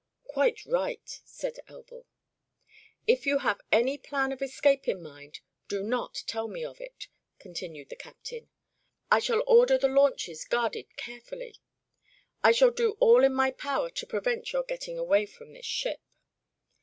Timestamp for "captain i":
7.95-9.19